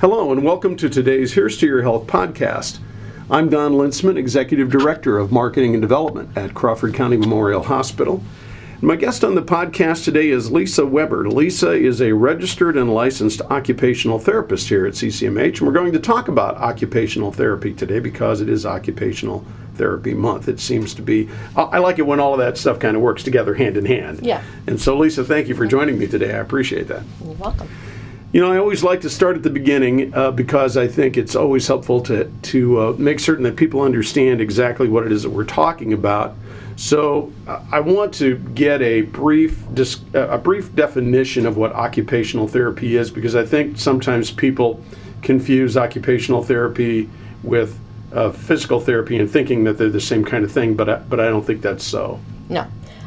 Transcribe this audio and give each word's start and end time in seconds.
Hello, 0.00 0.30
and 0.30 0.44
welcome 0.44 0.76
to 0.76 0.88
today's 0.88 1.32
Here's 1.32 1.58
to 1.58 1.66
Your 1.66 1.82
Health 1.82 2.06
podcast. 2.06 2.78
I'm 3.28 3.48
Don 3.48 3.72
Lintzman, 3.72 4.16
Executive 4.16 4.70
Director 4.70 5.18
of 5.18 5.32
Marketing 5.32 5.74
and 5.74 5.82
Development 5.82 6.30
at 6.38 6.54
Crawford 6.54 6.94
County 6.94 7.16
Memorial 7.16 7.64
Hospital. 7.64 8.22
My 8.80 8.94
guest 8.94 9.24
on 9.24 9.34
the 9.34 9.42
podcast 9.42 10.04
today 10.04 10.28
is 10.28 10.52
Lisa 10.52 10.86
Weber. 10.86 11.28
Lisa 11.28 11.72
is 11.72 12.00
a 12.00 12.12
registered 12.12 12.76
and 12.76 12.94
licensed 12.94 13.40
occupational 13.50 14.20
therapist 14.20 14.68
here 14.68 14.86
at 14.86 14.94
CCMH, 14.94 15.58
and 15.58 15.62
we're 15.62 15.72
going 15.72 15.92
to 15.92 15.98
talk 15.98 16.28
about 16.28 16.54
occupational 16.58 17.32
therapy 17.32 17.74
today 17.74 17.98
because 17.98 18.40
it 18.40 18.48
is 18.48 18.64
Occupational 18.64 19.44
Therapy 19.74 20.14
Month. 20.14 20.46
It 20.46 20.60
seems 20.60 20.94
to 20.94 21.02
be, 21.02 21.28
I 21.56 21.78
like 21.78 21.98
it 21.98 22.06
when 22.06 22.20
all 22.20 22.34
of 22.34 22.38
that 22.38 22.56
stuff 22.56 22.78
kind 22.78 22.94
of 22.94 23.02
works 23.02 23.24
together 23.24 23.54
hand 23.54 23.76
in 23.76 23.84
hand. 23.84 24.20
Yeah. 24.22 24.44
And 24.68 24.80
so, 24.80 24.96
Lisa, 24.96 25.24
thank 25.24 25.48
you 25.48 25.56
for 25.56 25.66
joining 25.66 25.98
me 25.98 26.06
today. 26.06 26.34
I 26.34 26.38
appreciate 26.38 26.86
that. 26.86 27.02
You're 27.20 27.34
welcome. 27.34 27.68
You 28.30 28.42
know, 28.42 28.52
I 28.52 28.58
always 28.58 28.84
like 28.84 29.00
to 29.02 29.10
start 29.10 29.36
at 29.36 29.42
the 29.42 29.50
beginning 29.50 30.12
uh, 30.12 30.30
because 30.32 30.76
I 30.76 30.86
think 30.86 31.16
it's 31.16 31.34
always 31.34 31.66
helpful 31.66 32.02
to 32.02 32.30
to 32.42 32.80
uh, 32.80 32.92
make 32.98 33.20
certain 33.20 33.42
that 33.44 33.56
people 33.56 33.80
understand 33.80 34.42
exactly 34.42 34.86
what 34.86 35.06
it 35.06 35.12
is 35.12 35.22
that 35.22 35.30
we're 35.30 35.44
talking 35.44 35.94
about. 35.94 36.34
So, 36.76 37.32
uh, 37.46 37.64
I 37.72 37.80
want 37.80 38.12
to 38.14 38.36
get 38.36 38.82
a 38.82 39.00
brief 39.00 39.64
dis- 39.72 40.02
uh, 40.14 40.28
a 40.28 40.36
brief 40.36 40.74
definition 40.74 41.46
of 41.46 41.56
what 41.56 41.72
occupational 41.72 42.46
therapy 42.46 42.96
is 42.96 43.10
because 43.10 43.34
I 43.34 43.46
think 43.46 43.78
sometimes 43.78 44.30
people 44.30 44.84
confuse 45.22 45.78
occupational 45.78 46.44
therapy 46.44 47.08
with 47.42 47.80
uh, 48.12 48.30
physical 48.30 48.78
therapy 48.78 49.18
and 49.18 49.30
thinking 49.30 49.64
that 49.64 49.78
they're 49.78 49.88
the 49.88 50.00
same 50.00 50.24
kind 50.24 50.44
of 50.44 50.52
thing, 50.52 50.74
but 50.74 50.88
I, 50.88 50.96
but 50.96 51.18
I 51.18 51.28
don't 51.28 51.46
think 51.46 51.62
that's 51.62 51.84
so. 51.84 52.20
No. 52.50 52.66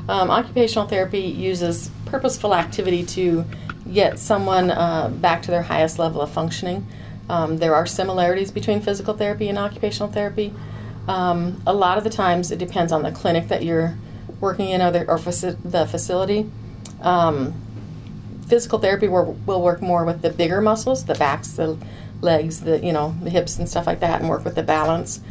Um, 0.09 0.31
occupational 0.31 0.87
therapy 0.87 1.21
uses 1.21 1.91
purposeful 2.05 2.55
activity 2.55 3.05
to 3.05 3.45
get 3.91 4.19
someone 4.19 4.71
uh, 4.71 5.09
back 5.09 5.41
to 5.43 5.51
their 5.51 5.63
highest 5.63 5.99
level 5.99 6.21
of 6.21 6.31
functioning. 6.31 6.85
Um, 7.29 7.57
there 7.57 7.75
are 7.75 7.85
similarities 7.85 8.51
between 8.51 8.81
physical 8.81 9.13
therapy 9.13 9.47
and 9.49 9.57
occupational 9.57 10.11
therapy. 10.11 10.53
Um, 11.07 11.61
a 11.65 11.73
lot 11.73 11.97
of 11.97 12.03
the 12.03 12.09
times 12.09 12.51
it 12.51 12.59
depends 12.59 12.91
on 12.91 13.03
the 13.03 13.11
clinic 13.11 13.47
that 13.47 13.63
you're 13.63 13.95
working 14.39 14.69
in 14.69 14.81
or 14.81 14.91
the, 14.91 15.07
or 15.07 15.17
faci- 15.17 15.57
the 15.63 15.85
facility. 15.85 16.49
Um, 17.01 17.53
physical 18.47 18.79
therapy 18.79 19.07
will, 19.07 19.33
will 19.45 19.61
work 19.61 19.81
more 19.81 20.03
with 20.03 20.21
the 20.21 20.29
bigger 20.29 20.61
muscles, 20.61 21.05
the 21.05 21.15
backs, 21.15 21.53
the 21.53 21.77
legs, 22.21 22.61
the 22.61 22.79
you 22.79 22.91
know 22.91 23.15
the 23.23 23.29
hips 23.29 23.57
and 23.57 23.67
stuff 23.67 23.87
like 23.87 24.01
that, 24.01 24.19
and 24.19 24.29
work 24.29 24.43
with 24.43 24.55
the 24.55 24.63
balance. 24.63 25.21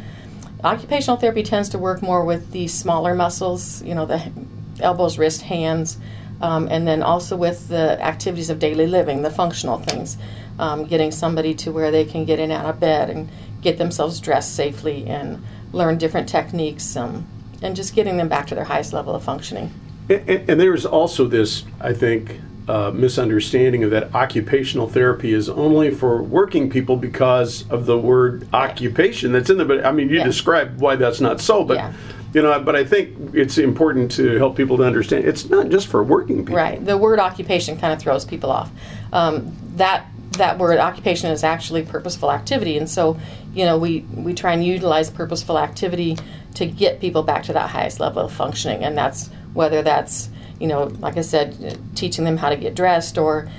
Occupational 0.63 1.17
therapy 1.17 1.43
tends 1.43 1.69
to 1.69 1.77
work 1.77 2.01
more 2.01 2.25
with 2.25 2.51
the 2.51 2.67
smaller 2.67 3.13
muscles, 3.13 3.83
you 3.83 3.95
know 3.95 4.05
the 4.05 4.31
elbows, 4.79 5.17
wrists, 5.17 5.41
hands, 5.41 5.97
um, 6.41 6.67
and 6.69 6.87
then 6.87 7.03
also 7.03 7.35
with 7.35 7.67
the 7.67 8.01
activities 8.03 8.49
of 8.49 8.59
daily 8.59 8.87
living, 8.87 9.21
the 9.21 9.29
functional 9.31 9.77
things, 9.79 10.17
um, 10.59 10.85
getting 10.85 11.11
somebody 11.11 11.53
to 11.55 11.71
where 11.71 11.91
they 11.91 12.05
can 12.05 12.25
get 12.25 12.39
in 12.39 12.51
and 12.51 12.65
out 12.65 12.69
of 12.73 12.79
bed 12.79 13.09
and 13.09 13.29
get 13.61 13.77
themselves 13.77 14.19
dressed 14.19 14.55
safely 14.55 15.05
and 15.05 15.41
learn 15.71 15.97
different 15.97 16.27
techniques, 16.27 16.95
um, 16.95 17.25
and 17.61 17.75
just 17.75 17.95
getting 17.95 18.17
them 18.17 18.27
back 18.27 18.47
to 18.47 18.55
their 18.55 18.63
highest 18.65 18.91
level 18.91 19.15
of 19.15 19.23
functioning. 19.23 19.71
And, 20.09 20.49
and 20.49 20.59
there's 20.59 20.85
also 20.85 21.27
this, 21.27 21.63
I 21.79 21.93
think, 21.93 22.39
uh, 22.67 22.91
misunderstanding 22.91 23.83
of 23.83 23.91
that 23.91 24.13
occupational 24.13 24.87
therapy 24.87 25.33
is 25.33 25.49
only 25.49 25.91
for 25.91 26.21
working 26.21 26.69
people 26.69 26.95
because 26.95 27.69
of 27.69 27.85
the 27.85 27.97
word 27.97 28.47
occupation 28.53 29.31
that's 29.31 29.49
in 29.49 29.57
there. 29.57 29.65
But 29.65 29.85
I 29.85 29.91
mean, 29.91 30.09
you 30.09 30.17
Yeah. 30.17 30.25
described 30.25 30.79
why 30.79 30.95
that's 30.95 31.19
not 31.21 31.41
so. 31.41 31.63
But 31.63 31.77
Yeah. 31.77 31.93
You 32.33 32.41
know, 32.41 32.59
but 32.61 32.75
I 32.75 32.85
think 32.85 33.35
it's 33.35 33.57
important 33.57 34.11
to 34.13 34.37
help 34.37 34.55
people 34.55 34.77
to 34.77 34.83
understand 34.83 35.25
it's 35.25 35.49
not 35.49 35.69
just 35.69 35.87
for 35.87 36.03
working 36.03 36.39
people. 36.39 36.55
Right. 36.55 36.83
The 36.83 36.97
word 36.97 37.19
occupation 37.19 37.77
kind 37.77 37.91
of 37.91 37.99
throws 37.99 38.23
people 38.23 38.49
off. 38.51 38.71
Um, 39.11 39.55
that 39.75 40.07
that 40.31 40.57
word 40.57 40.79
occupation 40.79 41.29
is 41.29 41.43
actually 41.43 41.83
purposeful 41.83 42.31
activity, 42.31 42.77
and 42.77 42.89
so 42.89 43.19
you 43.53 43.65
know 43.65 43.77
we 43.77 44.01
we 44.13 44.33
try 44.33 44.53
and 44.53 44.63
utilize 44.63 45.09
purposeful 45.09 45.59
activity 45.59 46.17
to 46.55 46.65
get 46.65 47.01
people 47.01 47.23
back 47.23 47.43
to 47.43 47.53
that 47.53 47.69
highest 47.69 47.99
level 47.99 48.23
of 48.23 48.31
functioning, 48.31 48.83
and 48.83 48.97
that's 48.97 49.29
whether 49.53 49.81
that's 49.81 50.29
you 50.57 50.67
know 50.67 50.83
like 50.83 51.17
I 51.17 51.21
said, 51.21 51.79
teaching 51.95 52.23
them 52.23 52.37
how 52.37 52.49
to 52.49 52.55
get 52.55 52.75
dressed 52.75 53.17
or 53.17 53.49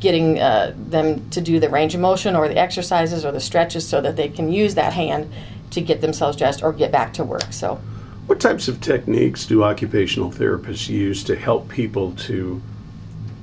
getting 0.00 0.38
uh, 0.38 0.74
them 0.76 1.30
to 1.30 1.40
do 1.40 1.58
the 1.58 1.70
range 1.70 1.94
of 1.94 2.00
motion 2.02 2.36
or 2.36 2.46
the 2.46 2.58
exercises 2.58 3.24
or 3.24 3.32
the 3.32 3.40
stretches 3.40 3.88
so 3.88 4.02
that 4.02 4.16
they 4.16 4.28
can 4.28 4.52
use 4.52 4.74
that 4.74 4.92
hand 4.92 5.32
to 5.70 5.80
get 5.80 6.02
themselves 6.02 6.36
dressed 6.36 6.62
or 6.62 6.74
get 6.74 6.92
back 6.92 7.14
to 7.14 7.24
work. 7.24 7.52
So. 7.52 7.80
What 8.28 8.40
types 8.40 8.68
of 8.68 8.82
techniques 8.82 9.46
do 9.46 9.64
occupational 9.64 10.30
therapists 10.30 10.86
use 10.90 11.24
to 11.24 11.34
help 11.34 11.70
people 11.70 12.12
to 12.12 12.60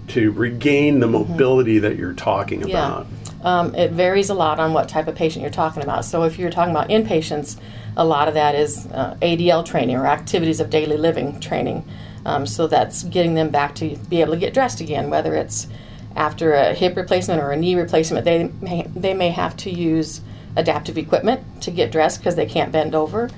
to 0.10 0.32
regain 0.34 1.00
the 1.00 1.08
mobility 1.08 1.80
that 1.80 1.96
you're 1.98 2.14
talking 2.14 2.60
Mm-hmm. 2.60 2.70
Yeah. 2.70 2.86
about? 2.88 3.08
Um, 3.44 3.74
it 3.74 3.92
varies 3.92 4.30
a 4.30 4.36
lot 4.36 4.60
on 4.60 4.74
what 4.74 4.88
type 4.88 5.08
of 5.08 5.16
patient 5.16 5.42
you're 5.42 5.52
talking 5.52 5.82
about. 5.82 6.06
So, 6.06 6.22
if 6.22 6.38
you're 6.38 6.52
talking 6.52 6.70
about 6.70 6.90
inpatients, 6.90 7.58
a 7.98 8.06
lot 8.06 8.28
of 8.28 8.36
that 8.36 8.54
is 8.54 8.86
uh, 8.88 9.18
ADL 9.24 9.66
training 9.66 9.96
or 9.96 10.06
activities 10.06 10.60
of 10.60 10.70
daily 10.70 10.98
living 10.98 11.40
training. 11.40 11.84
Um, 12.24 12.46
so, 12.46 12.68
that's 12.68 13.02
getting 13.04 13.34
them 13.34 13.50
back 13.50 13.74
to 13.76 13.98
be 14.08 14.22
able 14.22 14.34
to 14.34 14.40
get 14.40 14.54
dressed 14.54 14.82
again, 14.82 15.10
whether 15.10 15.34
it's 15.34 15.68
after 16.16 16.54
a 16.54 16.76
hip 16.76 16.96
replacement 16.96 17.42
or 17.42 17.50
a 17.52 17.58
knee 17.58 17.74
replacement. 17.74 18.24
They 18.24 18.44
may, 18.62 18.86
they 18.96 19.16
may 19.16 19.30
have 19.30 19.58
to 19.58 19.72
use 19.72 20.22
adaptive 20.56 20.98
equipment 21.00 21.64
to 21.64 21.72
get 21.72 21.92
dressed 21.92 22.20
because 22.20 22.36
they 22.36 22.46
can't 22.46 22.72
bend 22.72 22.94
over. 22.94 23.32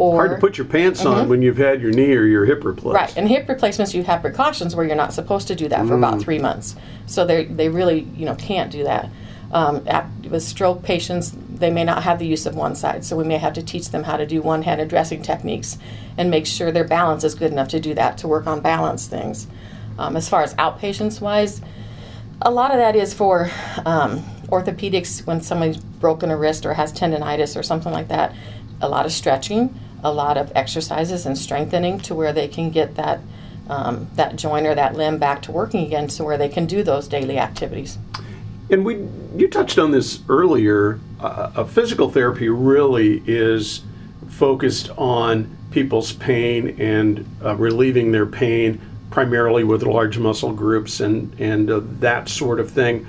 Or, 0.00 0.14
Hard 0.14 0.30
to 0.30 0.38
put 0.38 0.56
your 0.56 0.66
pants 0.66 1.04
on 1.04 1.28
when 1.28 1.42
you've 1.42 1.58
had 1.58 1.82
your 1.82 1.90
knee 1.92 2.14
or 2.14 2.24
your 2.24 2.46
hip 2.46 2.64
replaced. 2.64 2.86
Mm-hmm. 2.86 2.96
Right, 2.96 3.16
and 3.18 3.28
hip 3.28 3.46
replacements, 3.50 3.92
you 3.92 4.02
have 4.04 4.22
precautions 4.22 4.74
where 4.74 4.86
you're 4.86 4.96
not 4.96 5.12
supposed 5.12 5.46
to 5.48 5.54
do 5.54 5.68
that 5.68 5.86
for 5.86 5.94
about 5.94 6.22
three 6.22 6.38
months. 6.38 6.74
So 7.04 7.26
they 7.26 7.44
they 7.44 7.68
really 7.68 8.08
you 8.16 8.24
know 8.24 8.34
can't 8.34 8.72
do 8.72 8.84
that. 8.84 9.10
Um, 9.52 9.86
ap- 9.86 10.08
with 10.24 10.42
stroke 10.42 10.82
patients, 10.82 11.34
they 11.50 11.70
may 11.70 11.84
not 11.84 12.02
have 12.04 12.18
the 12.18 12.26
use 12.26 12.46
of 12.46 12.56
one 12.56 12.76
side, 12.76 13.04
so 13.04 13.14
we 13.14 13.24
may 13.24 13.36
have 13.36 13.52
to 13.52 13.62
teach 13.62 13.90
them 13.90 14.04
how 14.04 14.16
to 14.16 14.24
do 14.24 14.40
one-handed 14.40 14.88
dressing 14.88 15.20
techniques 15.20 15.76
and 16.16 16.30
make 16.30 16.46
sure 16.46 16.72
their 16.72 16.84
balance 16.88 17.22
is 17.22 17.34
good 17.34 17.52
enough 17.52 17.68
to 17.68 17.80
do 17.80 17.92
that 17.92 18.16
to 18.18 18.28
work 18.28 18.46
on 18.46 18.60
balance 18.60 19.06
things. 19.06 19.48
Um, 19.98 20.16
as 20.16 20.30
far 20.30 20.42
as 20.42 20.54
outpatients 20.54 21.20
wise, 21.20 21.60
a 22.40 22.50
lot 22.50 22.70
of 22.70 22.78
that 22.78 22.96
is 22.96 23.12
for 23.12 23.50
um, 23.84 24.20
orthopedics 24.46 25.26
when 25.26 25.42
somebody's 25.42 25.76
broken 25.76 26.30
a 26.30 26.38
wrist 26.38 26.64
or 26.64 26.72
has 26.72 26.90
tendonitis 26.90 27.54
or 27.54 27.62
something 27.62 27.92
like 27.92 28.08
that. 28.08 28.34
A 28.80 28.88
lot 28.88 29.04
of 29.04 29.12
stretching, 29.12 29.78
a 30.02 30.12
lot 30.12 30.36
of 30.36 30.52
exercises 30.54 31.26
and 31.26 31.36
strengthening 31.36 31.98
to 32.00 32.14
where 32.14 32.32
they 32.32 32.48
can 32.48 32.70
get 32.70 32.96
that 32.96 33.20
um, 33.68 34.08
that 34.14 34.34
joint 34.34 34.66
or 34.66 34.74
that 34.74 34.96
limb 34.96 35.18
back 35.18 35.42
to 35.42 35.52
working 35.52 35.86
again, 35.86 36.08
to 36.08 36.24
where 36.24 36.36
they 36.36 36.48
can 36.48 36.66
do 36.66 36.82
those 36.82 37.06
daily 37.06 37.38
activities. 37.38 37.98
And 38.68 38.84
we, 38.84 39.06
you 39.36 39.48
touched 39.48 39.78
on 39.78 39.92
this 39.92 40.20
earlier. 40.28 40.98
Uh, 41.20 41.52
uh, 41.54 41.64
physical 41.64 42.10
therapy 42.10 42.48
really 42.48 43.22
is 43.26 43.82
focused 44.28 44.90
on 44.96 45.56
people's 45.70 46.12
pain 46.12 46.80
and 46.80 47.24
uh, 47.44 47.54
relieving 47.56 48.10
their 48.10 48.26
pain, 48.26 48.80
primarily 49.10 49.62
with 49.62 49.82
large 49.82 50.18
muscle 50.18 50.52
groups 50.52 51.00
and 51.00 51.38
and 51.40 51.70
uh, 51.70 51.80
that 52.00 52.28
sort 52.28 52.58
of 52.58 52.70
thing. 52.70 53.06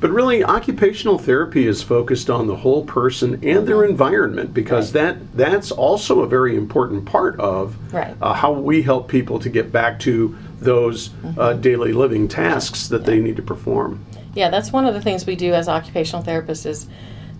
But 0.00 0.10
really, 0.10 0.44
occupational 0.44 1.18
therapy 1.18 1.66
is 1.66 1.82
focused 1.82 2.28
on 2.28 2.46
the 2.46 2.56
whole 2.56 2.84
person 2.84 3.40
and 3.42 3.66
their 3.66 3.84
environment 3.84 4.52
because 4.52 4.92
that 4.92 5.36
that's 5.36 5.70
also 5.70 6.20
a 6.20 6.26
very 6.26 6.56
important 6.56 7.06
part 7.06 7.38
of 7.40 7.76
Right. 7.92 8.14
uh, 8.20 8.34
how 8.34 8.52
we 8.52 8.82
help 8.82 9.08
people 9.08 9.38
to 9.38 9.48
get 9.48 9.72
back 9.72 9.98
to 10.00 10.36
those 10.60 11.10
uh, 11.38 11.54
daily 11.54 11.92
living 11.92 12.28
tasks 12.28 12.88
that 12.88 13.04
they 13.04 13.20
need 13.20 13.36
to 13.36 13.42
perform. 13.42 14.04
Yeah, 14.34 14.50
that's 14.50 14.72
one 14.72 14.84
of 14.86 14.94
the 14.94 15.00
things 15.00 15.26
we 15.26 15.36
do 15.36 15.54
as 15.54 15.68
occupational 15.68 16.22
therapists 16.24 16.66
is 16.66 16.86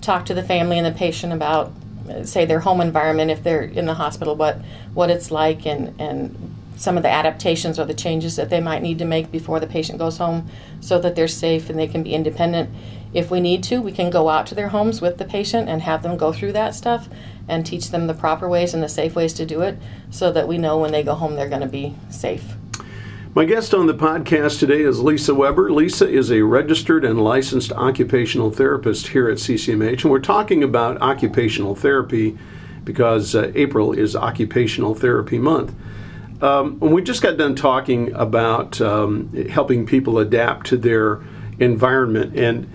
talk 0.01 0.25
to 0.27 0.35
the 0.35 0.43
family 0.43 0.79
and 0.79 0.87
the 0.87 0.97
patient 0.97 1.33
about, 1.33 1.73
uh, 2.09 2.25
say, 2.25 2.45
their 2.45 2.61
home 2.61 2.81
environment 2.81 3.31
if 3.31 3.43
they're 3.43 3.63
in 3.63 3.87
the 3.87 3.95
hospital, 3.95 4.37
what 4.37 4.59
what 4.95 5.11
it's 5.11 5.31
like, 5.31 5.67
and 5.67 5.95
and 6.01 6.54
some 6.77 6.97
of 6.97 7.03
the 7.03 7.11
adaptations 7.11 7.79
or 7.79 7.85
the 7.85 7.95
changes 7.95 8.37
that 8.37 8.51
they 8.51 8.61
might 8.61 8.83
need 8.83 8.99
to 8.99 9.05
make 9.05 9.31
before 9.31 9.61
the 9.61 9.67
patient 9.67 9.99
goes 9.99 10.19
home, 10.19 10.49
so 10.81 10.99
that 10.99 11.17
they're 11.17 11.29
safe 11.29 11.71
and 11.71 11.79
they 11.79 11.87
can 11.87 12.03
be 12.03 12.15
independent. 12.15 12.71
If 13.13 13.31
we 13.31 13.41
need 13.41 13.63
to, 13.65 13.81
we 13.81 13.93
can 13.93 14.11
go 14.11 14.29
out 14.29 14.47
to 14.49 14.55
their 14.55 14.69
homes 14.69 15.01
with 15.01 15.19
the 15.19 15.25
patient 15.25 15.69
and 15.69 15.83
have 15.83 16.03
them 16.03 16.17
go 16.17 16.33
through 16.33 16.53
that 16.53 16.75
stuff 16.75 17.09
and 17.49 17.65
teach 17.65 17.91
them 17.91 18.07
the 18.07 18.15
proper 18.15 18.49
ways 18.49 18.75
and 18.75 18.83
the 18.83 18.89
safe 18.89 19.15
ways 19.15 19.33
to 19.35 19.47
do 19.47 19.61
it, 19.63 19.79
so 20.11 20.33
that 20.33 20.49
we 20.49 20.59
know 20.59 20.79
when 20.79 20.93
they 20.93 21.03
go 21.03 21.15
home 21.15 21.37
they're 21.37 21.49
going 21.49 21.61
to 21.61 21.67
be 21.67 21.95
safe. 22.11 22.55
My 23.37 23.45
guest 23.45 23.75
on 23.75 23.87
the 23.87 23.95
podcast 23.95 24.61
today 24.61 24.83
is 24.83 25.01
Lisa 25.01 25.35
Weber. 25.35 25.73
Lisa 25.73 26.09
is 26.09 26.31
a 26.31 26.43
registered 26.43 27.05
and 27.05 27.21
licensed 27.21 27.73
occupational 27.73 28.53
therapist 28.53 29.09
here 29.09 29.29
at 29.29 29.39
CCMH, 29.39 30.03
and 30.03 30.11
we're 30.13 30.21
talking 30.21 30.63
about 30.63 31.03
occupational 31.03 31.75
therapy 31.75 32.39
because 32.85 33.35
uh, 33.35 33.51
April 33.55 33.93
is 33.93 34.15
Occupational 34.15 34.95
Therapy 34.95 35.39
Month. 35.39 35.75
Um, 36.41 36.81
we 36.81 37.03
just 37.03 37.23
got 37.23 37.37
done 37.37 37.55
talking 37.55 38.13
about 38.13 38.81
um, 38.81 39.33
helping 39.49 39.87
people 39.87 40.19
adapt 40.19 40.67
to 40.69 40.77
their 40.77 41.21
environment, 41.59 42.37
and 42.37 42.71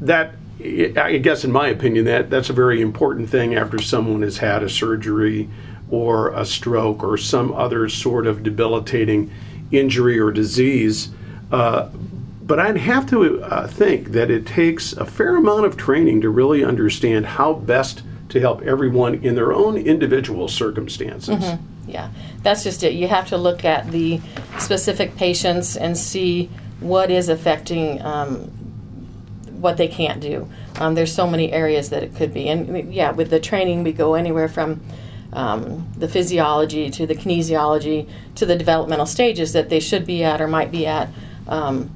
that, 0.00 0.34
I 0.60 1.18
guess, 1.18 1.44
in 1.44 1.52
my 1.52 1.68
opinion, 1.68 2.04
that 2.04 2.30
that's 2.30 2.50
a 2.50 2.52
very 2.52 2.80
important 2.80 3.30
thing 3.30 3.54
after 3.54 3.80
someone 3.80 4.22
has 4.22 4.38
had 4.38 4.62
a 4.62 4.68
surgery 4.68 5.48
or 5.90 6.32
a 6.32 6.44
stroke 6.44 7.02
or 7.02 7.16
some 7.16 7.52
other 7.52 7.88
sort 7.88 8.26
of 8.26 8.42
debilitating 8.42 9.30
injury 9.70 10.18
or 10.18 10.30
disease. 10.30 11.08
Uh, 11.50 11.88
but 12.42 12.60
I'd 12.60 12.76
have 12.76 13.08
to 13.10 13.42
uh, 13.42 13.66
think 13.66 14.08
that 14.12 14.30
it 14.30 14.46
takes 14.46 14.92
a 14.92 15.04
fair 15.04 15.36
amount 15.36 15.66
of 15.66 15.76
training 15.76 16.20
to 16.20 16.30
really 16.30 16.64
understand 16.64 17.26
how 17.26 17.54
best 17.54 18.02
to 18.28 18.40
help 18.40 18.62
everyone 18.62 19.14
in 19.14 19.34
their 19.34 19.52
own 19.52 19.76
individual 19.76 20.46
circumstances. 20.46 21.36
Mm-hmm. 21.36 21.75
Yeah, 21.86 22.10
that's 22.42 22.64
just 22.64 22.82
it. 22.82 22.94
You 22.94 23.08
have 23.08 23.28
to 23.28 23.36
look 23.36 23.64
at 23.64 23.90
the 23.90 24.20
specific 24.58 25.16
patients 25.16 25.76
and 25.76 25.96
see 25.96 26.50
what 26.80 27.10
is 27.10 27.28
affecting 27.28 28.02
um, 28.02 28.38
what 29.60 29.76
they 29.76 29.88
can't 29.88 30.20
do. 30.20 30.48
Um, 30.78 30.94
there's 30.94 31.14
so 31.14 31.26
many 31.26 31.52
areas 31.52 31.90
that 31.90 32.02
it 32.02 32.14
could 32.16 32.34
be, 32.34 32.48
and 32.48 32.92
yeah, 32.92 33.12
with 33.12 33.30
the 33.30 33.40
training, 33.40 33.84
we 33.84 33.92
go 33.92 34.14
anywhere 34.14 34.48
from 34.48 34.80
um, 35.32 35.90
the 35.96 36.08
physiology 36.08 36.90
to 36.90 37.06
the 37.06 37.14
kinesiology 37.14 38.08
to 38.36 38.46
the 38.46 38.56
developmental 38.56 39.06
stages 39.06 39.52
that 39.52 39.68
they 39.68 39.80
should 39.80 40.06
be 40.06 40.24
at 40.24 40.40
or 40.40 40.48
might 40.48 40.70
be 40.70 40.86
at. 40.86 41.08
Um, 41.46 41.90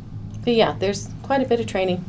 but 0.45 0.55
yeah, 0.55 0.75
there's 0.79 1.09
quite 1.23 1.43
a 1.43 1.47
bit 1.47 1.61
of 1.61 1.67
training. 1.67 2.05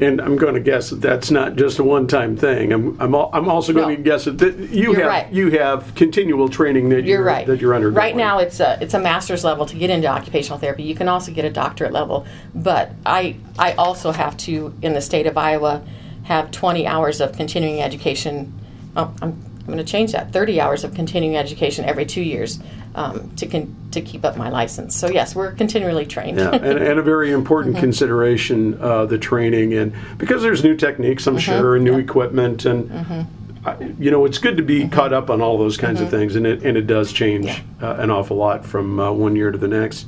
And 0.00 0.20
I'm 0.20 0.36
going 0.36 0.54
to 0.54 0.60
guess 0.60 0.90
that 0.90 1.00
that's 1.00 1.30
not 1.30 1.54
just 1.54 1.78
a 1.78 1.84
one-time 1.84 2.36
thing. 2.36 2.72
I'm, 2.72 3.00
I'm, 3.00 3.14
al- 3.14 3.30
I'm 3.32 3.48
also 3.48 3.72
going 3.72 3.90
No. 3.90 3.96
to 3.96 4.02
guess 4.02 4.24
that, 4.24 4.38
that 4.38 4.58
you 4.70 4.92
You're 4.92 4.96
have 4.96 5.06
right. 5.06 5.32
you 5.32 5.50
have 5.52 5.94
continual 5.94 6.48
training 6.48 6.88
that 6.88 7.04
You're 7.04 7.18
you're, 7.18 7.22
right. 7.22 7.46
that 7.46 7.60
you're 7.60 7.74
undergoing. 7.76 7.96
Right 7.96 8.16
now, 8.16 8.38
it's 8.40 8.58
a 8.58 8.76
it's 8.80 8.94
a 8.94 8.98
master's 8.98 9.44
level 9.44 9.66
to 9.66 9.76
get 9.76 9.90
into 9.90 10.08
occupational 10.08 10.58
therapy. 10.58 10.82
You 10.82 10.96
can 10.96 11.08
also 11.08 11.30
get 11.30 11.44
a 11.44 11.50
doctorate 11.50 11.92
level, 11.92 12.26
but 12.54 12.90
I 13.06 13.36
I 13.58 13.72
also 13.74 14.10
have 14.10 14.36
to 14.38 14.74
in 14.82 14.94
the 14.94 15.00
state 15.00 15.26
of 15.28 15.38
Iowa 15.38 15.82
have 16.24 16.50
20 16.50 16.86
hours 16.86 17.20
of 17.20 17.32
continuing 17.32 17.80
education. 17.80 18.52
Oh, 18.96 19.14
I'm 19.22 19.40
I'm 19.60 19.66
going 19.66 19.78
to 19.78 19.84
change 19.84 20.12
that. 20.12 20.30
30 20.32 20.60
hours 20.60 20.84
of 20.84 20.92
continuing 20.92 21.36
education 21.38 21.86
every 21.86 22.04
two 22.04 22.20
years 22.20 22.58
um, 22.94 23.30
to 23.36 23.46
con- 23.46 23.74
to 23.90 24.00
keep 24.00 24.24
up 24.24 24.36
my 24.36 24.48
license. 24.50 24.94
So 24.96 25.08
yes, 25.08 25.34
we're 25.34 25.52
continually 25.52 26.06
trained. 26.06 26.38
Yeah, 26.38 26.50
and, 26.54 26.78
and 26.78 26.98
a 26.98 27.02
very 27.02 27.28
Mm-hmm. 27.28 27.38
important 27.38 27.76
consideration, 27.78 28.80
uh, 28.80 29.06
the 29.06 29.18
training, 29.18 29.74
and 29.74 29.92
because 30.18 30.42
there's 30.42 30.62
new 30.62 30.76
techniques, 30.76 31.24
Mm-hmm. 31.24 31.34
I'm 31.36 31.40
sure, 31.40 31.76
and 31.76 31.84
new 31.84 31.98
equipment, 31.98 32.64
and 32.66 33.26
I, 33.64 33.76
you 33.98 34.10
know, 34.10 34.24
it's 34.26 34.38
good 34.38 34.56
to 34.58 34.62
be 34.62 34.88
caught 34.88 35.12
up 35.12 35.30
on 35.30 35.40
all 35.40 35.56
those 35.58 35.76
kinds 35.76 36.00
of 36.00 36.10
things, 36.10 36.36
and 36.36 36.46
it 36.46 36.62
and 36.64 36.76
it 36.76 36.86
does 36.86 37.12
change 37.12 37.46
Mm-hmm. 37.46 37.82
Yeah. 37.84 37.90
uh, 37.90 38.02
an 38.02 38.10
awful 38.10 38.36
lot 38.36 38.64
from 38.64 39.00
uh, 39.00 39.10
one 39.12 39.36
year 39.36 39.50
to 39.50 39.58
the 39.58 39.68
next. 39.68 40.06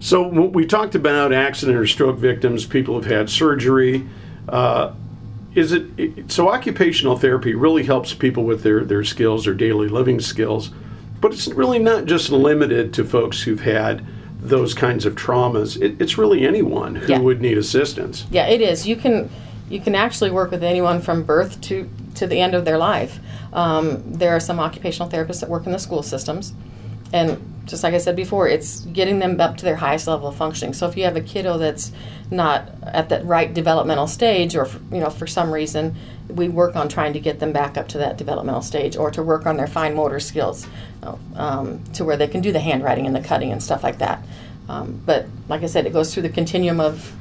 So 0.00 0.28
we 0.28 0.66
talked 0.66 0.94
about 0.94 1.32
accident 1.32 1.78
or 1.78 1.86
stroke 1.86 2.18
victims, 2.18 2.66
people 2.66 2.94
have 2.96 3.06
had 3.10 3.30
surgery. 3.30 4.06
Uh, 4.48 4.92
is 5.54 5.72
it 5.72 5.86
it- 5.96 6.30
so? 6.30 6.48
Occupational 6.50 7.16
therapy 7.16 7.54
really 7.54 7.84
helps 7.84 8.12
people 8.12 8.44
with 8.44 8.62
their 8.62 8.84
their 8.84 9.02
skills, 9.04 9.44
their 9.46 9.54
daily 9.54 9.88
living 9.88 10.20
skills, 10.20 10.70
but 11.24 11.32
it's 11.32 11.48
really 11.48 11.78
not 11.78 12.04
just 12.04 12.28
limited 12.28 12.92
to 12.92 13.02
folks 13.02 13.40
who've 13.40 13.62
had 13.62 14.04
those 14.42 14.74
kinds 14.74 15.06
of 15.06 15.14
traumas. 15.14 15.80
It, 15.80 15.98
it's 15.98 16.18
really 16.18 16.46
anyone 16.46 16.96
who 16.96 17.10
Yeah. 17.10 17.18
would 17.18 17.40
need 17.40 17.56
assistance. 17.56 18.26
Yeah, 18.30 18.46
it 18.46 18.60
is. 18.60 18.86
You 18.86 18.96
can 18.96 19.30
you 19.70 19.80
can 19.80 19.94
actually 19.94 20.30
work 20.30 20.50
with 20.50 20.62
anyone 20.62 21.00
from 21.00 21.22
birth 21.22 21.58
to 21.62 21.88
to 22.16 22.26
the 22.26 22.40
end 22.42 22.54
of 22.54 22.66
their 22.66 22.76
life. 22.76 23.20
Um, 23.54 24.02
there 24.06 24.36
are 24.36 24.40
some 24.40 24.60
occupational 24.60 25.08
therapists 25.08 25.40
that 25.40 25.48
work 25.48 25.64
in 25.64 25.72
the 25.72 25.78
school 25.78 26.02
systems, 26.02 26.52
and 27.10 27.38
just 27.64 27.82
like 27.82 27.94
I 27.94 27.98
said 27.98 28.16
before, 28.16 28.48
it's 28.48 28.80
getting 28.80 29.18
them 29.18 29.40
up 29.40 29.56
to 29.58 29.64
their 29.64 29.76
highest 29.76 30.06
level 30.06 30.28
of 30.28 30.36
functioning. 30.36 30.74
So 30.74 30.88
if 30.88 30.96
you 30.96 31.04
have 31.04 31.16
a 31.16 31.20
kiddo 31.20 31.58
that's 31.58 31.92
not 32.30 32.68
at 32.82 33.08
that 33.08 33.24
right 33.24 33.52
developmental 33.52 34.06
stage, 34.06 34.56
or 34.56 34.68
you 34.90 35.00
know 35.00 35.10
for 35.10 35.26
some 35.26 35.52
reason, 35.52 35.96
we 36.28 36.48
work 36.48 36.76
on 36.76 36.88
trying 36.88 37.12
to 37.12 37.20
get 37.20 37.40
them 37.40 37.52
back 37.52 37.76
up 37.76 37.88
to 37.88 37.98
that 37.98 38.16
developmental 38.16 38.62
stage, 38.62 38.96
or 38.96 39.10
to 39.10 39.22
work 39.22 39.46
on 39.46 39.56
their 39.56 39.66
fine 39.66 39.94
motor 39.94 40.20
skills, 40.20 40.66
um, 41.36 41.82
to 41.94 42.04
where 42.04 42.16
they 42.16 42.28
can 42.28 42.40
do 42.40 42.52
the 42.52 42.60
handwriting 42.60 43.06
and 43.06 43.14
the 43.14 43.20
cutting 43.20 43.52
and 43.52 43.62
stuff 43.62 43.82
like 43.82 43.98
that. 43.98 44.24
Um, 44.68 45.00
but 45.04 45.26
like 45.48 45.62
I 45.62 45.66
said, 45.66 45.86
it 45.86 45.92
goes 45.92 46.12
through 46.12 46.22
the 46.24 46.30
continuum 46.30 46.80
of 46.80 47.12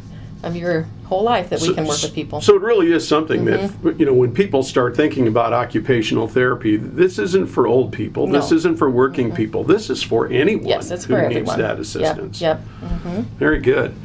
of 0.43 0.55
your 0.55 0.85
whole 1.05 1.23
life 1.23 1.49
that 1.49 1.61
we 1.61 1.73
can 1.73 1.85
work 1.85 2.01
with 2.01 2.13
people. 2.13 2.39
Mm-hmm. 2.39 2.45
So 2.45 2.55
it 2.55 2.61
really 2.61 2.91
is 2.91 3.07
something 3.07 3.45
that 3.45 3.71
you 3.97 4.05
know 4.05 4.13
when 4.13 4.33
people 4.33 4.61
start 4.61 4.95
thinking 4.95 5.27
about 5.27 5.53
occupational 5.53 6.27
therapy, 6.27 6.77
this 6.77 7.17
isn't 7.17 7.47
for 7.47 7.65
old 7.65 7.91
people. 7.93 8.27
This 8.27 8.33
No. 8.33 8.39
Mm-hmm. 8.41 8.55
isn't 8.55 8.77
for 8.77 8.89
working 8.89 9.33
people. 9.33 9.63
This 9.63 9.89
is 9.89 10.03
for 10.03 10.27
anyone 10.27 10.67
yes, 10.67 10.91
it's 10.91 11.05
who 11.05 11.13
for 11.15 11.21
needs 11.21 11.49
everyone. 11.49 11.59
that 11.59 11.79
assistance. 11.79 12.41
Yep. 12.41 12.61
yep. 12.81 13.25
Very 13.39 13.59
good. 13.59 13.95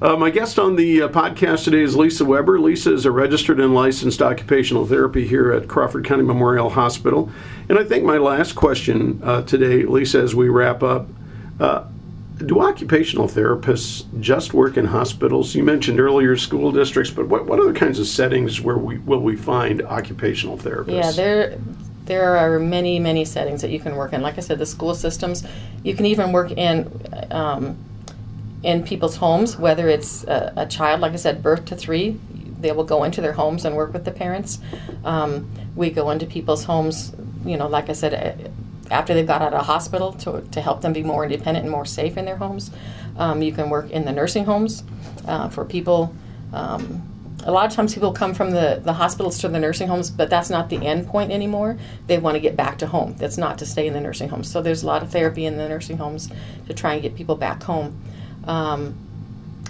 Uh, 0.00 0.16
my 0.16 0.30
guest 0.30 0.58
on 0.58 0.74
the 0.74 1.02
uh, 1.02 1.08
podcast 1.08 1.62
today 1.62 1.80
is 1.80 1.94
Lisa 1.94 2.24
Weber. 2.24 2.58
Lisa 2.58 2.92
is 2.92 3.04
a 3.04 3.10
registered 3.12 3.60
and 3.60 3.72
licensed 3.72 4.20
occupational 4.20 4.84
therapy 4.84 5.28
here 5.28 5.52
at 5.52 5.68
Crawford 5.68 6.04
County 6.04 6.24
Memorial 6.24 6.70
Hospital. 6.70 7.30
And 7.68 7.78
I 7.78 7.84
think 7.84 8.02
my 8.04 8.18
last 8.18 8.56
question 8.56 9.20
uh, 9.22 9.42
today, 9.42 9.84
Lisa, 9.84 10.20
as 10.20 10.34
we 10.34 10.48
wrap 10.48 10.82
up, 10.82 11.06
uh, 11.60 11.84
do 12.38 12.60
occupational 12.60 13.28
therapists 13.28 14.04
just 14.20 14.54
work 14.54 14.76
in 14.76 14.84
hospitals? 14.84 15.54
You 15.54 15.62
mentioned 15.62 16.00
earlier 16.00 16.36
school 16.36 16.72
districts, 16.72 17.12
but 17.12 17.28
what, 17.28 17.46
what 17.46 17.58
other 17.58 17.72
kinds 17.72 17.98
of 17.98 18.06
settings 18.06 18.60
where 18.60 18.78
we 18.78 18.98
will 18.98 19.20
we 19.20 19.36
find 19.36 19.82
occupational 19.82 20.58
therapists? 20.58 20.92
Yeah, 20.92 21.12
there 21.12 21.58
there 22.04 22.36
are 22.36 22.58
many 22.58 22.98
many 22.98 23.24
settings 23.24 23.62
that 23.62 23.70
you 23.70 23.80
can 23.80 23.96
work 23.96 24.12
in. 24.12 24.22
Like 24.22 24.38
I 24.38 24.40
said, 24.40 24.58
the 24.58 24.66
school 24.66 24.94
systems. 24.94 25.44
You 25.82 25.94
can 25.94 26.06
even 26.06 26.32
work 26.32 26.50
in. 26.52 26.90
Um, 27.30 27.76
in 28.62 28.84
people's 28.84 29.16
homes, 29.16 29.56
whether 29.56 29.88
it's 29.88 30.22
a, 30.22 30.52
a 30.56 30.66
child, 30.66 31.00
like 31.00 31.12
I 31.12 31.16
said, 31.16 31.42
birth 31.42 31.64
to 31.64 31.74
three, 31.74 32.18
they 32.60 32.72
will 32.72 32.84
go 32.84 33.04
into 33.04 33.20
their 33.20 33.32
homes 33.32 33.64
and 33.64 33.76
work 33.76 33.92
with 33.92 34.04
the 34.04 34.12
parents. 34.12 34.60
Um, 35.04 35.50
we 35.74 35.90
go 35.90 36.10
into 36.10 36.26
people's 36.26 36.64
homes, 36.64 37.12
you 37.44 37.56
know, 37.56 37.66
like 37.66 37.90
I 37.90 37.92
said, 37.92 38.14
eh, 38.14 38.50
after 38.92 39.14
they've 39.14 39.26
got 39.26 39.42
out 39.42 39.54
of 39.54 39.66
hospital 39.66 40.12
to, 40.12 40.42
to 40.52 40.60
help 40.60 40.82
them 40.82 40.92
be 40.92 41.02
more 41.02 41.24
independent 41.24 41.64
and 41.64 41.70
more 41.70 41.84
safe 41.84 42.16
in 42.16 42.24
their 42.24 42.36
homes. 42.36 42.70
Um, 43.16 43.42
you 43.42 43.52
can 43.52 43.70
work 43.70 43.90
in 43.90 44.04
the 44.04 44.12
nursing 44.12 44.44
homes 44.44 44.84
uh, 45.26 45.48
for 45.48 45.64
people. 45.64 46.14
Um, 46.52 47.08
a 47.44 47.50
lot 47.50 47.66
of 47.66 47.72
times 47.72 47.94
people 47.94 48.12
come 48.12 48.34
from 48.34 48.52
the, 48.52 48.80
the 48.84 48.92
hospitals 48.92 49.38
to 49.38 49.48
the 49.48 49.58
nursing 49.58 49.88
homes, 49.88 50.10
but 50.10 50.30
that's 50.30 50.48
not 50.48 50.68
the 50.70 50.86
end 50.86 51.08
point 51.08 51.32
anymore. 51.32 51.76
They 52.06 52.18
want 52.18 52.36
to 52.36 52.40
get 52.40 52.56
back 52.56 52.78
to 52.78 52.86
home. 52.86 53.16
That's 53.16 53.36
not 53.36 53.58
to 53.58 53.66
stay 53.66 53.86
in 53.86 53.94
the 53.94 54.00
nursing 54.00 54.28
homes. 54.28 54.48
So 54.48 54.62
there's 54.62 54.84
a 54.84 54.86
lot 54.86 55.02
of 55.02 55.10
therapy 55.10 55.44
in 55.44 55.56
the 55.56 55.68
nursing 55.68 55.96
homes 55.96 56.30
to 56.68 56.74
try 56.74 56.92
and 56.92 57.02
get 57.02 57.16
people 57.16 57.34
back 57.34 57.62
home. 57.64 58.00
Um, 58.44 58.96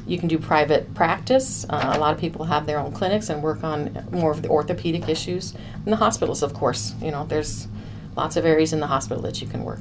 you 0.07 0.19
can 0.19 0.29
do 0.29 0.39
private 0.39 0.95
practice. 0.95 1.65
Uh, 1.71 1.93
a 1.95 1.99
lot 1.99 2.13
of 2.13 2.21
people 2.21 2.45
have 2.45 2.67
their 2.67 2.79
own 2.79 2.93
clinics 2.93 3.31
and 3.31 3.43
work 3.43 3.63
on 3.63 4.07
more 4.11 4.33
of 4.33 4.43
the 4.43 4.49
orthopedic 4.49 5.09
issues. 5.09 5.55
And 5.85 5.93
the 5.93 5.97
hospitals, 5.97 6.43
of 6.43 6.53
course, 6.55 6.95
you 7.01 7.11
know, 7.11 7.25
there's 7.25 7.69
lots 8.17 8.37
of 8.37 8.45
areas 8.45 8.73
in 8.73 8.81
the 8.81 8.87
hospital 8.87 9.23
that 9.23 9.41
you 9.41 9.49
can 9.49 9.65
work. 9.65 9.81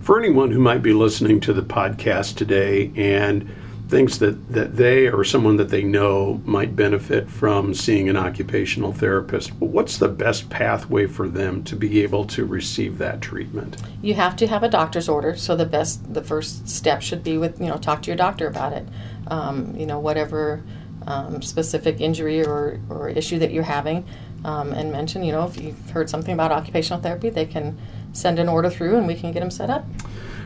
For 0.00 0.18
anyone 0.18 0.50
who 0.50 0.58
might 0.58 0.82
be 0.82 0.92
listening 0.92 1.40
to 1.40 1.52
the 1.52 1.62
podcast 1.62 2.36
today 2.36 2.90
and 2.96 3.48
thinks 3.88 4.16
that, 4.16 4.52
that 4.52 4.76
they 4.76 5.06
or 5.06 5.22
someone 5.22 5.58
that 5.58 5.68
they 5.68 5.82
know 5.82 6.40
might 6.46 6.74
benefit 6.74 7.28
from 7.28 7.74
seeing 7.74 8.08
an 8.08 8.16
occupational 8.16 8.92
therapist, 8.92 9.52
what's 9.56 9.98
the 9.98 10.08
best 10.08 10.48
pathway 10.48 11.06
for 11.06 11.28
them 11.28 11.62
to 11.62 11.76
be 11.76 12.02
able 12.02 12.24
to 12.24 12.46
receive 12.46 12.96
that 12.98 13.20
treatment? 13.20 13.76
You 14.00 14.14
have 14.14 14.34
to 14.36 14.46
have 14.46 14.62
a 14.62 14.68
doctor's 14.68 15.10
order. 15.10 15.36
So 15.36 15.54
the 15.54 15.66
best, 15.66 16.14
the 16.14 16.22
first 16.22 16.68
step 16.68 17.02
should 17.02 17.22
be 17.22 17.36
with 17.36 17.60
you 17.60 17.66
know 17.66 17.76
talk 17.76 18.02
to 18.02 18.06
your 18.06 18.16
doctor 18.16 18.46
about 18.46 18.72
it. 18.72 18.88
Um, 19.28 19.76
you 19.76 19.86
know 19.86 19.98
whatever 19.98 20.64
um, 21.06 21.42
specific 21.42 22.00
injury 22.00 22.44
or, 22.44 22.80
or 22.88 23.08
issue 23.08 23.38
that 23.40 23.52
you're 23.52 23.62
having, 23.62 24.06
um, 24.44 24.72
and 24.72 24.92
mention 24.92 25.22
you 25.22 25.32
know 25.32 25.44
if 25.44 25.60
you've 25.60 25.90
heard 25.90 26.10
something 26.10 26.34
about 26.34 26.52
occupational 26.52 27.00
therapy, 27.00 27.30
they 27.30 27.46
can 27.46 27.78
send 28.12 28.38
an 28.38 28.48
order 28.48 28.70
through 28.70 28.96
and 28.96 29.06
we 29.06 29.14
can 29.14 29.32
get 29.32 29.40
them 29.40 29.50
set 29.50 29.70
up. 29.70 29.84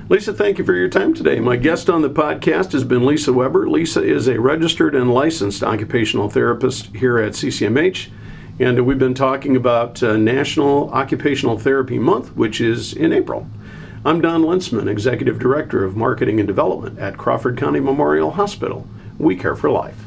Lisa, 0.09 0.33
thank 0.33 0.59
you 0.59 0.65
for 0.65 0.75
your 0.75 0.88
time 0.88 1.15
today. 1.15 1.41
My 1.41 1.57
guest 1.57 1.91
on 1.91 2.00
the 2.00 2.09
podcast 2.09 2.71
has 2.73 2.85
been 2.85 3.05
Lisa 3.05 3.33
Weber. 3.33 3.69
Lisa 3.69 4.05
is 4.05 4.29
a 4.29 4.38
registered 4.38 4.95
and 4.95 5.12
licensed 5.12 5.65
occupational 5.65 6.31
therapist 6.31 6.95
here 6.95 7.19
at 7.19 7.33
CCMH. 7.33 8.11
And 8.61 8.87
we've 8.87 9.00
been 9.00 9.15
talking 9.15 9.57
about 9.57 10.00
uh, 10.05 10.17
National 10.17 10.91
Occupational 10.91 11.59
Therapy 11.59 11.99
Month, 11.99 12.37
which 12.37 12.61
is 12.61 12.93
in 12.93 13.12
April. 13.12 13.49
I'm 14.05 14.21
Don 14.21 14.43
Linsman, 14.43 14.88
Executive 14.88 15.41
Director 15.41 15.83
of 15.85 15.97
Marketing 15.97 16.38
and 16.38 16.47
Development 16.47 16.97
at 17.00 17.19
Crawford 17.19 17.59
County 17.59 17.81
Memorial 17.81 18.31
Hospital. 18.31 18.87
We 19.19 19.35
care 19.35 19.57
for 19.57 19.71
life. 19.71 20.05